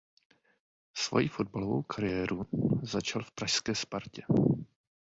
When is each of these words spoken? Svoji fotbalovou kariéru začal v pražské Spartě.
Svoji 0.97 1.27
fotbalovou 1.27 1.81
kariéru 1.83 2.45
začal 2.83 3.23
v 3.23 3.31
pražské 3.31 3.75
Spartě. 3.75 4.23